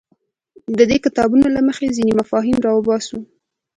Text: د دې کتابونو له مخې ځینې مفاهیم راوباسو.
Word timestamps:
د 0.77 0.79
دې 0.89 0.97
کتابونو 1.05 1.47
له 1.55 1.61
مخې 1.67 1.93
ځینې 1.97 2.11
مفاهیم 2.19 2.57
راوباسو. 2.67 3.17